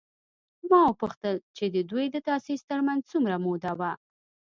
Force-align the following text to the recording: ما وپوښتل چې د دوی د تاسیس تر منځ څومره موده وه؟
ما 0.69 0.81
وپوښتل 0.87 1.35
چې 1.57 1.65
د 1.75 1.77
دوی 1.89 2.05
د 2.11 2.17
تاسیس 2.27 2.61
تر 2.69 2.79
منځ 2.87 3.01
څومره 3.11 3.35
موده 3.45 3.71
وه؟ 3.79 3.91